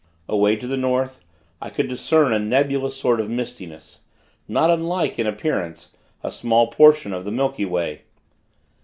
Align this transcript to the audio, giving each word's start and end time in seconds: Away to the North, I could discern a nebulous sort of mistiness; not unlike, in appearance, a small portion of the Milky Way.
Away 0.27 0.55
to 0.55 0.65
the 0.65 0.77
North, 0.77 1.23
I 1.61 1.69
could 1.69 1.87
discern 1.87 2.33
a 2.33 2.39
nebulous 2.39 2.97
sort 2.97 3.19
of 3.19 3.29
mistiness; 3.29 3.99
not 4.47 4.71
unlike, 4.71 5.19
in 5.19 5.27
appearance, 5.27 5.95
a 6.23 6.31
small 6.31 6.69
portion 6.71 7.13
of 7.13 7.23
the 7.23 7.29
Milky 7.29 7.65
Way. 7.65 8.01